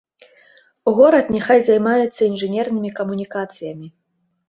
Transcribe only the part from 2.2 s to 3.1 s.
інжынернымі